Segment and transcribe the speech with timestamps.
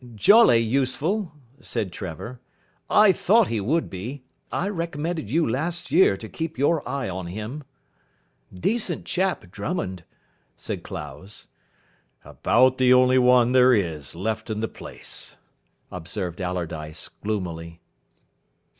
[0.15, 2.39] "Jolly useful," said Trevor.
[2.89, 4.23] "I thought he would be.
[4.51, 7.63] I recommended you last year to keep your eye on him."
[8.51, 10.03] "Decent chap, Drummond,"
[10.57, 11.49] said Clowes.
[12.25, 15.35] "About the only one there is left in the place,"
[15.91, 17.79] observed Allardyce gloomily.